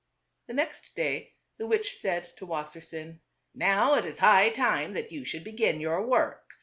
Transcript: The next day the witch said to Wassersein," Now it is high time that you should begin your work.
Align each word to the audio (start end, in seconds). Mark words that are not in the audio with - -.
The 0.47 0.55
next 0.55 0.95
day 0.95 1.35
the 1.57 1.67
witch 1.67 1.95
said 1.95 2.35
to 2.37 2.47
Wassersein," 2.47 3.19
Now 3.53 3.93
it 3.93 4.03
is 4.05 4.17
high 4.17 4.49
time 4.49 4.93
that 4.93 5.11
you 5.11 5.23
should 5.23 5.43
begin 5.43 5.79
your 5.79 6.01
work. 6.03 6.53